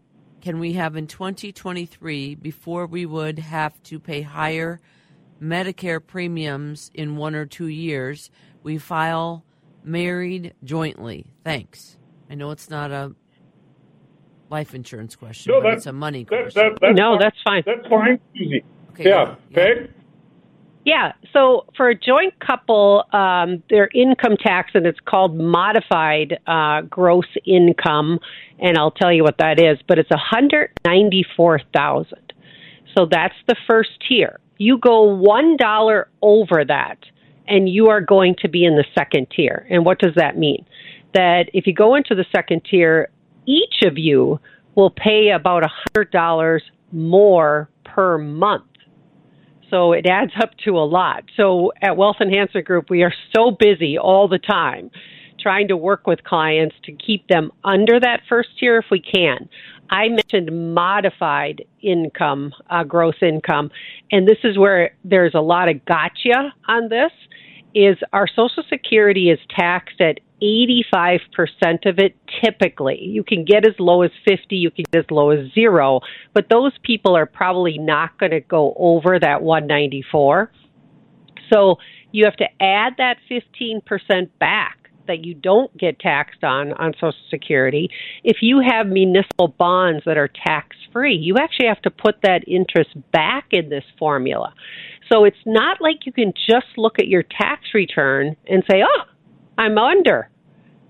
[0.42, 4.80] can we have in 2023 before we would have to pay higher
[5.42, 8.30] Medicare premiums in one or two years?
[8.62, 9.44] We file
[9.86, 11.26] married jointly.
[11.44, 11.98] Thanks.
[12.30, 13.14] I know it's not a
[14.50, 16.62] life insurance question, no, but it's a money that, question.
[16.62, 17.20] That, that's no, fine.
[17.20, 17.64] that's fine.
[17.66, 18.20] That's fine.
[18.36, 18.64] Easy.
[18.92, 19.36] Okay, yeah.
[19.50, 19.56] yeah.
[19.56, 19.94] Peg?
[20.86, 21.14] Yeah.
[21.34, 27.26] So for a joint couple, um, their income tax, and it's called modified uh, gross
[27.46, 28.20] income,
[28.60, 29.80] and I'll tell you what that is.
[29.88, 32.34] But it's a hundred ninety-four thousand.
[32.96, 34.40] So that's the first tier.
[34.58, 37.00] You go one dollar over that,
[37.48, 39.68] and you are going to be in the second tier.
[39.70, 40.66] And what does that mean?
[41.14, 43.10] That if you go into the second tier,
[43.46, 44.40] each of you
[44.76, 48.66] will pay about a hundred dollars more per month
[49.70, 51.24] so it adds up to a lot.
[51.38, 54.92] So at Wealth Enhancement Group, we are so busy all the time
[55.40, 59.50] trying to work with clients to keep them under that first tier if we can.
[59.90, 63.72] I mentioned modified income, uh, gross income,
[64.12, 67.12] and this is where there's a lot of gotcha on this.
[67.74, 71.20] Is our Social Security is taxed at 85%
[71.86, 73.00] of it typically.
[73.02, 76.02] You can get as low as 50, you can get as low as 0,
[76.34, 80.52] but those people are probably not going to go over that 194.
[81.52, 81.78] So
[82.12, 87.14] you have to add that 15% back that you don't get taxed on on Social
[87.30, 87.90] Security.
[88.24, 92.48] If you have municipal bonds that are tax free, you actually have to put that
[92.48, 94.54] interest back in this formula.
[95.12, 99.04] So it's not like you can just look at your tax return and say, oh,
[99.58, 100.30] I'm under.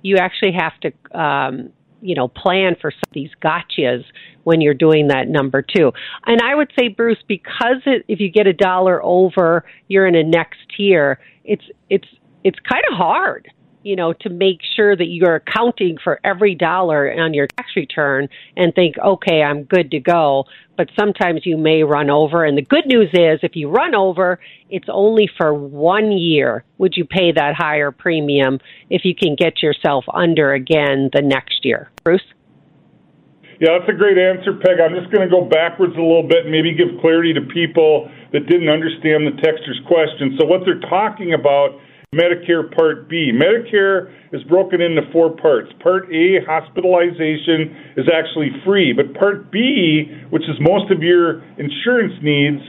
[0.01, 1.69] You actually have to, um,
[2.01, 4.03] you know, plan for some of these gotchas
[4.43, 5.91] when you're doing that number two.
[6.25, 10.15] And I would say, Bruce, because it, if you get a dollar over, you're in
[10.15, 11.19] a next tier.
[11.43, 12.07] It's it's
[12.43, 13.49] it's kind of hard
[13.85, 18.27] you know, to make sure that you're accounting for every dollar on your tax return
[18.57, 20.45] and think, okay, I'm good to go.
[20.75, 22.43] But sometimes you may run over.
[22.43, 24.39] And the good news is if you run over,
[24.71, 26.63] it's only for one year.
[26.79, 31.63] Would you pay that higher premium if you can get yourself under again the next
[31.63, 31.91] year?
[32.03, 32.25] Bruce?
[33.61, 34.81] Yeah, that's a great answer, Peg.
[34.81, 38.09] I'm just going to go backwards a little bit and maybe give clarity to people
[38.33, 40.35] that didn't understand the texter's question.
[40.41, 41.79] So, what they're talking about
[42.15, 43.31] Medicare Part B.
[43.35, 45.67] Medicare is broken into four parts.
[45.83, 52.15] Part A, hospitalization, is actually free, but Part B, which is most of your insurance
[52.23, 52.63] needs,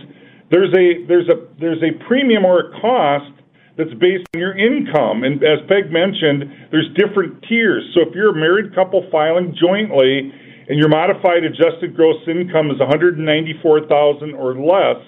[0.50, 3.30] there's a there's a there's a premium or a cost
[3.76, 5.22] that's based on your income.
[5.22, 7.84] And as Peg mentioned, there's different tiers.
[7.94, 10.32] So if you're a married couple filing jointly
[10.68, 15.02] and your modified adjusted gross income is 194,000 or less,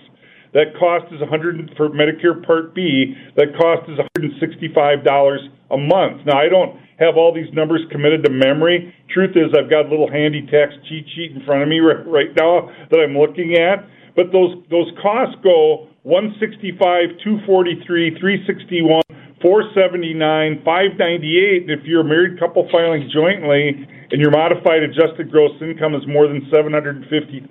[0.54, 3.14] that cost is 100 for Medicare Part B.
[3.36, 6.24] That cost is 165 dollars a month.
[6.24, 8.94] Now I don't have all these numbers committed to memory.
[9.12, 12.04] Truth is, I've got a little handy tax cheat sheet in front of me right,
[12.06, 13.86] right now that I'm looking at.
[14.16, 16.78] But those those costs go 165,
[17.22, 19.02] 243, 361,
[19.42, 21.70] 479, 598.
[21.70, 26.26] If you're a married couple filing jointly and your modified adjusted gross income is more
[26.28, 27.48] than 750,000,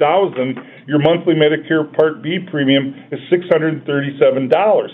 [0.87, 3.85] your monthly Medicare Part B premium is $637.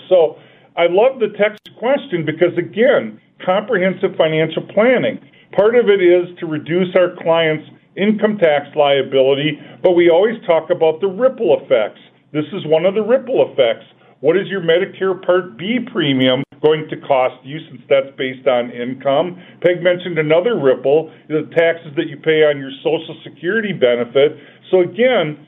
[0.08, 0.36] So
[0.76, 5.20] I love the text question because again, comprehensive financial planning.
[5.56, 10.70] Part of it is to reduce our clients' income tax liability, but we always talk
[10.70, 12.00] about the ripple effects.
[12.32, 13.86] This is one of the ripple effects.
[14.20, 18.70] What is your Medicare Part B premium going to cost you since that's based on
[18.70, 19.40] income?
[19.62, 24.36] Peg mentioned another ripple, the taxes that you pay on your Social Security benefit.
[24.70, 25.46] So again,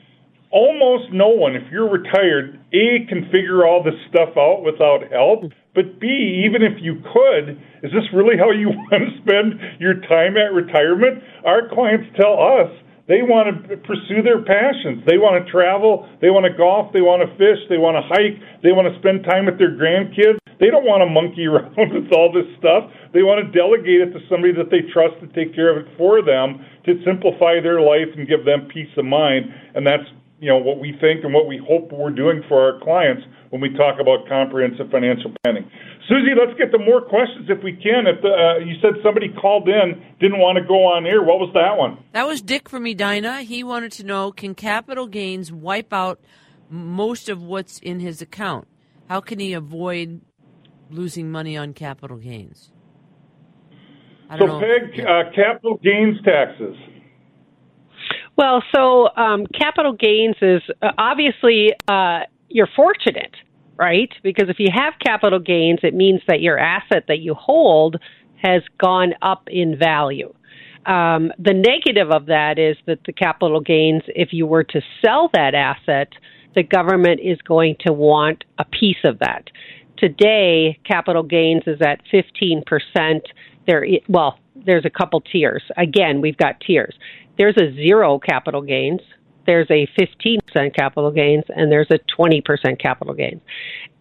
[0.51, 5.51] almost no one, if you're retired, A, can figure all this stuff out without help,
[5.75, 10.01] but B, even if you could, is this really how you want to spend your
[10.07, 11.23] time at retirement?
[11.45, 12.71] Our clients tell us
[13.07, 15.03] they want to pursue their passions.
[15.07, 18.03] They want to travel, they want to golf, they want to fish, they want to
[18.03, 20.43] hike, they want to spend time with their grandkids.
[20.59, 22.89] They don't want to monkey around with all this stuff.
[23.13, 25.87] They want to delegate it to somebody that they trust to take care of it
[25.97, 29.53] for them to simplify their life and give them peace of mind.
[29.75, 30.05] And that's
[30.39, 33.61] you know what we think and what we hope we're doing for our clients when
[33.61, 35.69] we talk about comprehensive financial planning.
[36.07, 38.07] Susie, let's get to more questions if we can.
[38.07, 41.39] If the, uh, you said somebody called in, didn't want to go on air, what
[41.39, 41.97] was that one?
[42.13, 43.41] That was Dick from Edina.
[43.41, 46.19] He wanted to know: Can capital gains wipe out
[46.69, 48.67] most of what's in his account?
[49.09, 50.21] How can he avoid
[50.89, 52.71] losing money on capital gains?
[54.39, 54.59] so, know.
[54.59, 56.75] Peg, uh, capital gains taxes.
[58.37, 62.19] Well, so um, capital gains is uh, obviously uh,
[62.49, 63.35] you're fortunate,
[63.77, 64.09] right?
[64.21, 67.95] Because if you have capital gains, it means that your asset that you hold
[68.41, 70.33] has gone up in value.
[70.85, 75.29] Um, the negative of that is that the capital gains, if you were to sell
[75.33, 76.09] that asset,
[76.55, 79.45] the government is going to want a piece of that.
[79.97, 83.21] Today, capital gains is at 15%.
[83.65, 85.63] There, well, there's a couple tiers.
[85.75, 86.95] Again, we've got tiers.
[87.37, 89.01] There's a zero capital gains,
[89.47, 93.41] there's a 15% capital gains, and there's a 20% capital gains.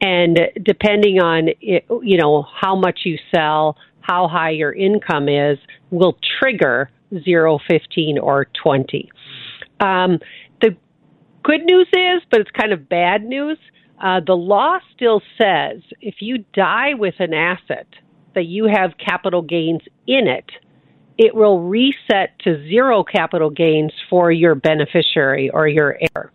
[0.01, 5.59] And depending on you know how much you sell, how high your income is,
[5.91, 6.91] will trigger
[7.25, 9.09] zero, 15, or 20.
[9.79, 10.19] Um,
[10.61, 10.77] the
[11.45, 13.59] good news is, but it's kind of bad news.
[14.03, 17.87] Uh, the law still says if you die with an asset
[18.35, 20.51] that you have capital gains in it,
[21.19, 26.31] it will reset to zero capital gains for your beneficiary or your heir.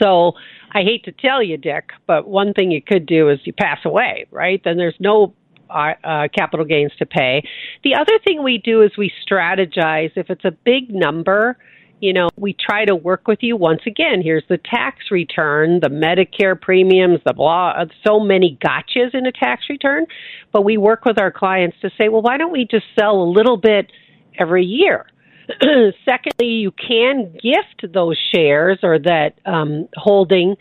[0.00, 0.32] So
[0.72, 3.80] I hate to tell you, Dick, but one thing you could do is you pass
[3.84, 4.60] away, right?
[4.62, 5.34] Then there's no
[5.68, 7.42] uh, uh, capital gains to pay.
[7.82, 10.12] The other thing we do is we strategize.
[10.16, 11.58] If it's a big number,
[12.00, 13.56] you know, we try to work with you.
[13.56, 19.14] Once again, here's the tax return, the Medicare premiums, the blah, uh, so many gotchas
[19.14, 20.06] in a tax return.
[20.52, 23.28] But we work with our clients to say, well, why don't we just sell a
[23.30, 23.92] little bit
[24.38, 25.06] every year?
[26.04, 30.56] Secondly, you can gift those shares or that um, holding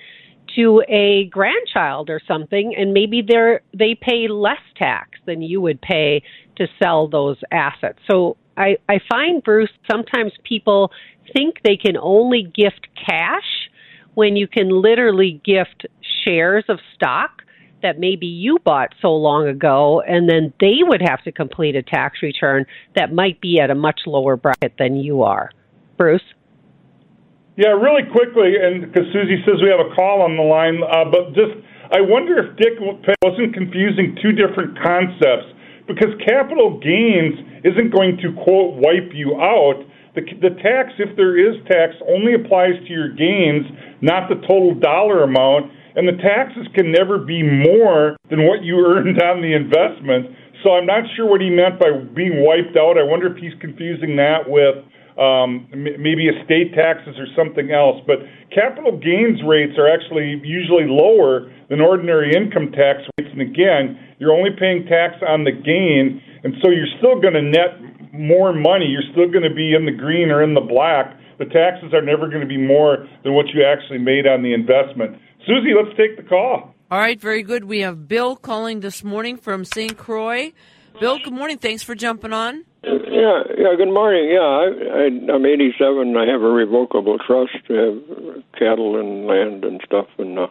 [0.55, 5.79] to a grandchild or something, and maybe they're, they pay less tax than you would
[5.79, 6.23] pay
[6.57, 7.99] to sell those assets.
[8.09, 10.91] So I, I find Bruce sometimes people
[11.33, 13.69] think they can only gift cash
[14.13, 15.87] when you can literally gift
[16.25, 17.41] shares of stock
[17.81, 21.81] that maybe you bought so long ago, and then they would have to complete a
[21.81, 22.65] tax return
[22.97, 25.49] that might be at a much lower bracket than you are.
[25.95, 26.21] Bruce?
[27.55, 31.05] Yeah, really quickly, and because Susie says we have a call on the line, uh,
[31.09, 31.55] but just
[31.91, 32.75] I wonder if Dick
[33.23, 35.55] wasn't confusing two different concepts
[35.89, 37.33] because capital gains
[37.65, 39.81] isn't going to quote wipe you out.
[40.13, 43.65] The, the tax, if there is tax, only applies to your gains,
[44.01, 45.73] not the total dollar amount.
[45.97, 50.29] And the taxes can never be more than what you earned on the investment.
[50.63, 52.97] So I'm not sure what he meant by being wiped out.
[52.99, 54.85] I wonder if he's confusing that with
[55.19, 57.99] um, maybe estate taxes or something else.
[58.07, 58.23] But
[58.55, 63.31] capital gains rates are actually usually lower than ordinary income tax rates.
[63.31, 67.41] And again, you're only paying tax on the gain, and so you're still going to
[67.41, 68.85] net more money.
[68.85, 71.17] You're still going to be in the green or in the black.
[71.39, 74.53] The taxes are never going to be more than what you actually made on the
[74.53, 75.17] investment.
[75.47, 76.75] Susie, let's take the call.
[76.91, 77.65] All right, very good.
[77.65, 79.97] We have Bill calling this morning from St.
[79.97, 80.51] Croix.
[80.99, 81.57] Bill, good morning.
[81.57, 82.65] Thanks for jumping on.
[82.83, 83.75] Yeah, yeah.
[83.77, 84.31] Good morning.
[84.31, 84.65] Yeah, I,
[85.03, 86.17] I, I'm 87.
[86.17, 90.47] I have a revocable trust to have cattle and land and stuff, and uh,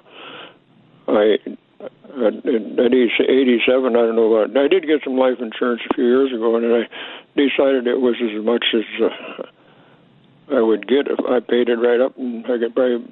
[1.08, 1.36] I
[1.80, 4.56] at, at age 87, I don't know about.
[4.56, 6.88] I did get some life insurance a few years ago, and I
[7.36, 12.00] decided it was as much as uh, I would get if I paid it right
[12.00, 13.06] up, and I could probably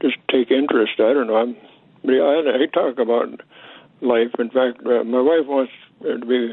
[0.00, 0.92] just take interest.
[0.98, 1.36] I don't know.
[1.36, 1.56] I'm.
[2.02, 3.40] but I, I talk about
[4.00, 4.32] life.
[4.38, 5.72] In fact, uh, my wife wants
[6.02, 6.52] to be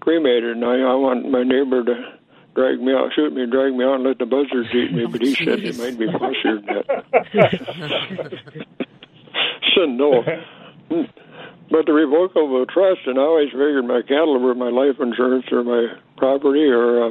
[0.00, 2.16] cremated, and I, I want my neighbor to
[2.54, 5.06] drag me out, shoot me, drag me out, and let the buzzards eat me.
[5.06, 6.66] But he said it might be closer than
[8.14, 8.85] that.
[9.76, 10.24] Said no.
[11.68, 15.64] But the revocable trust, and I always figured my cattle were my life insurance or
[15.64, 17.10] my property, or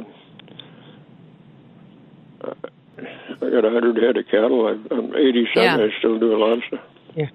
[3.42, 4.66] I got a hundred head of cattle.
[4.66, 5.46] I'm 87.
[5.54, 5.76] Yeah.
[5.76, 6.80] I still do a lot of stuff.
[7.14, 7.28] Yeah.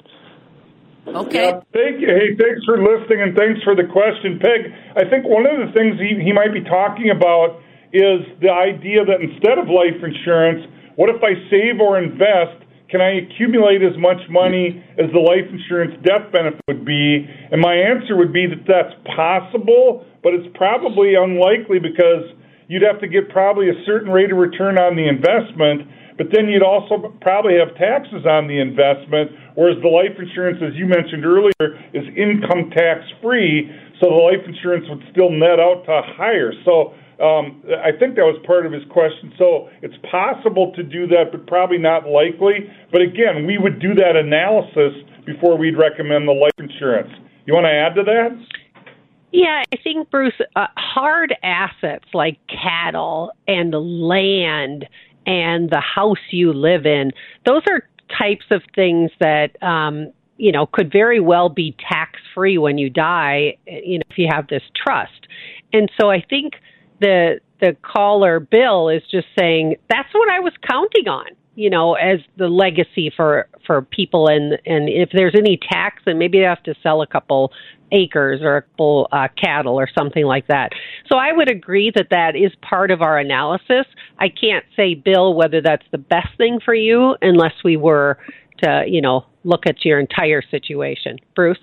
[1.08, 1.46] Okay.
[1.46, 2.08] Yeah, thank you.
[2.08, 4.74] Hey, thanks for listening and thanks for the question, Peg.
[4.98, 7.62] I think one of the things he, he might be talking about
[7.94, 10.66] is the idea that instead of life insurance,
[10.96, 15.48] what if I save or invest can I accumulate as much money as the life
[15.48, 17.24] insurance death benefit would be?
[17.24, 22.28] And my answer would be that that's possible, but it's probably unlikely because
[22.68, 25.88] you'd have to get probably a certain rate of return on the investment,
[26.20, 30.76] but then you'd also probably have taxes on the investment, whereas the life insurance, as
[30.76, 33.72] you mentioned earlier, is income tax free,
[34.04, 36.52] so the life insurance would still net out to higher.
[36.68, 39.32] So um, I think that was part of his question.
[39.38, 42.70] So it's possible to do that, but probably not likely.
[42.92, 44.94] But again, we would do that analysis
[45.26, 47.12] before we'd recommend the life insurance.
[47.46, 48.46] You want to add to that?
[49.32, 54.88] Yeah, I think, Bruce, uh, hard assets like cattle and land
[55.26, 57.12] and the house you live in,
[57.46, 62.58] those are types of things that, um, you know, could very well be tax free
[62.58, 65.28] when you die, you know, if you have this trust.
[65.72, 66.56] And so I think
[67.02, 71.96] the the caller Bill is just saying that's what I was counting on you know,
[71.96, 76.46] as the legacy for for people, and and if there's any tax, then maybe they
[76.46, 77.52] have to sell a couple
[77.92, 80.72] acres or a couple uh, cattle or something like that.
[81.12, 83.86] So I would agree that that is part of our analysis.
[84.18, 88.18] I can't say, Bill, whether that's the best thing for you unless we were
[88.64, 91.18] to, you know, look at your entire situation.
[91.36, 91.60] Bruce.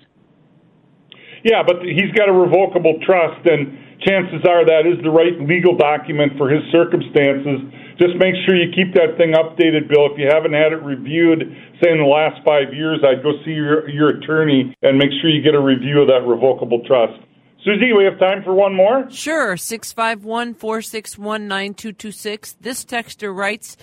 [1.43, 5.75] Yeah, but he's got a revocable trust, and chances are that is the right legal
[5.75, 7.63] document for his circumstances
[7.99, 10.07] just make sure you keep that thing updated, Bill.
[10.07, 11.39] If you haven't had it reviewed,
[11.83, 15.29] say in the last five years, I'd go see your, your attorney and make sure
[15.29, 17.19] you get a review of that revocable trust.
[17.65, 19.11] Susie, we have time for one more?
[19.11, 19.57] Sure.
[19.57, 22.53] 651 461 9226.
[22.61, 23.75] This texter writes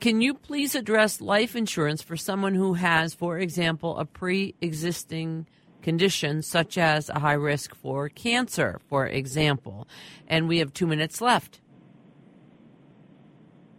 [0.00, 5.46] Can you please address life insurance for someone who has, for example, a pre existing
[5.84, 9.86] condition such as a high risk for cancer, for example?
[10.26, 11.60] And we have two minutes left.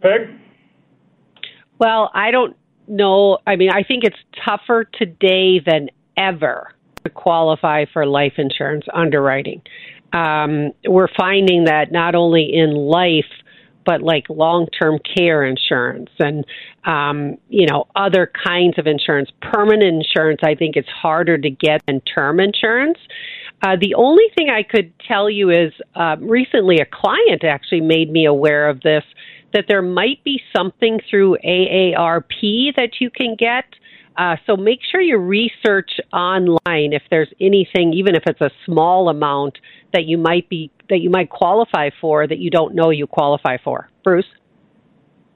[0.00, 0.30] Peg?
[1.78, 3.38] Well, I don't know.
[3.46, 6.68] I mean, I think it's tougher today than ever
[7.04, 9.60] to qualify for life insurance underwriting.
[10.12, 13.24] Um, we're finding that not only in life,
[13.86, 16.44] but like long term care insurance and,
[16.84, 19.30] um, you know, other kinds of insurance.
[19.40, 22.98] Permanent insurance, I think it's harder to get than term insurance.
[23.62, 28.10] Uh, the only thing I could tell you is uh, recently a client actually made
[28.10, 29.02] me aware of this
[29.56, 33.64] that there might be something through AARP that you can get.
[34.18, 39.08] Uh, so make sure you research online if there's anything, even if it's a small
[39.08, 39.56] amount
[39.94, 43.56] that you might be that you might qualify for that you don't know you qualify
[43.64, 43.88] for.
[44.04, 44.26] Bruce.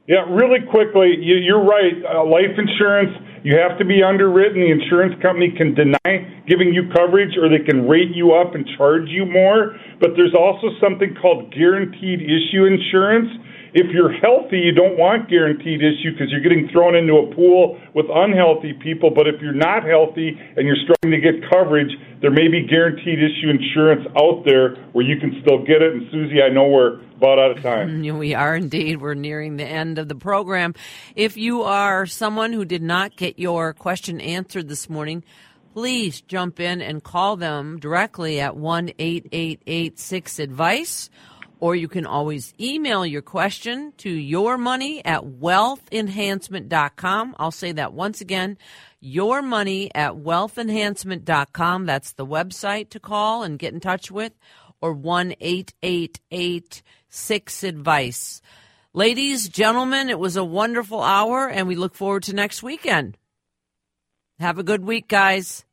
[0.07, 1.95] Yeah, really quickly, you, are right.
[2.05, 3.11] Uh, life insurance,
[3.45, 4.61] you have to be underwritten.
[4.61, 8.69] The insurance company can deny giving you coverage or they can rate you up and
[8.77, 9.77] charge you more.
[10.01, 13.31] But there's also something called guaranteed issue insurance
[13.73, 17.81] if you're healthy, you don't want guaranteed issue because you're getting thrown into a pool
[17.95, 19.11] with unhealthy people.
[19.11, 21.91] But if you're not healthy and you're struggling to get coverage,
[22.21, 25.93] there may be guaranteed issue insurance out there where you can still get it.
[25.93, 28.03] And Susie, I know we're about out of time.
[28.21, 29.01] We are indeed.
[29.01, 30.75] We're nearing the end of the program.
[31.17, 35.25] If you are someone who did not get your question answered this morning,
[35.73, 41.09] please jump in and call them directly at 1 888 6 Advice
[41.61, 47.37] or you can always email your question to your money at wealthenhancement.com.
[47.39, 48.59] I'll say that once again
[49.01, 51.87] your money at wealthenhancement.com.
[51.87, 54.33] That's the website to call and get in touch with,
[54.81, 58.43] or 1 888 6 Advice.
[58.93, 63.17] Ladies, gentlemen, it was a wonderful hour, and we look forward to next weekend.
[64.39, 65.65] Have a good week, guys.